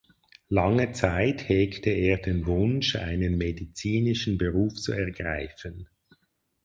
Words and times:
Lange 0.49 0.93
Zeit 0.93 1.47
hegte 1.47 1.91
er 1.91 2.17
den 2.17 2.47
Wunsch 2.47 2.95
einen 2.95 3.37
medizinischen 3.37 4.35
Beruf 4.39 4.73
zu 4.73 4.93
ergreifen. 4.93 5.87